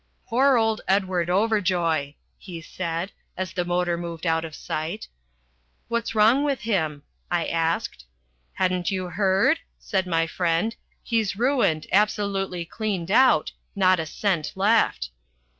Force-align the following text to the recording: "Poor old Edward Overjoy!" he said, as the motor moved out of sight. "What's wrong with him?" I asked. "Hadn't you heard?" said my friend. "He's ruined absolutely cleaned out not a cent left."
"Poor 0.27 0.57
old 0.57 0.81
Edward 0.87 1.29
Overjoy!" 1.29 2.15
he 2.39 2.59
said, 2.59 3.11
as 3.37 3.53
the 3.53 3.63
motor 3.63 3.99
moved 3.99 4.25
out 4.25 4.43
of 4.43 4.55
sight. 4.55 5.07
"What's 5.89 6.15
wrong 6.15 6.43
with 6.43 6.61
him?" 6.61 7.03
I 7.29 7.45
asked. 7.45 8.05
"Hadn't 8.53 8.89
you 8.89 9.09
heard?" 9.09 9.59
said 9.77 10.07
my 10.07 10.25
friend. 10.25 10.75
"He's 11.03 11.35
ruined 11.35 11.85
absolutely 11.91 12.65
cleaned 12.65 13.11
out 13.11 13.51
not 13.75 13.99
a 13.99 14.07
cent 14.07 14.53
left." 14.55 15.11